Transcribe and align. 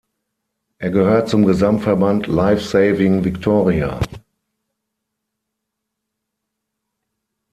Er 0.79 0.89
gehört 0.89 1.29
zum 1.29 1.45
Gesamtverband 1.45 2.25
"Life 2.25 2.63
Saving 2.63 3.23
Victoria". 3.23 3.99